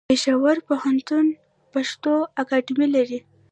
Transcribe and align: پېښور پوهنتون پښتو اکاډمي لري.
پېښور 0.09 0.57
پوهنتون 0.67 1.25
پښتو 1.73 2.13
اکاډمي 2.41 2.87
لري. 2.95 3.19